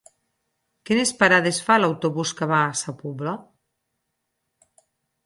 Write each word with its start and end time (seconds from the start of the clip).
Quines 0.89 1.11
parades 1.19 1.59
fa 1.67 1.77
l'autobús 1.81 2.31
que 2.39 2.47
va 2.53 2.63
a 2.63 2.73
Sa 2.79 2.95
Pobla? 3.03 3.35